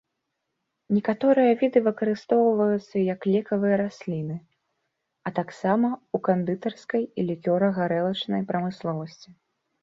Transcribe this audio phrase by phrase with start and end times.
[0.95, 4.37] Некаторыя віды выкарыстоўваюцца як лекавыя расліны,
[5.31, 9.29] а таксама ў кандытарскай і лікёра-гарэлачнай прамысловасці.